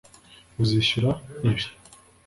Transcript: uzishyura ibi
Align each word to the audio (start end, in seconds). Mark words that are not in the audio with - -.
uzishyura 0.61 1.09
ibi 1.47 1.63